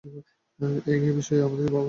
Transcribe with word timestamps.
এ 0.03 1.11
বিষয়ে 1.15 1.41
আমাদের 1.41 1.67
ভাবা 1.67 1.69
উচিত। 1.69 1.79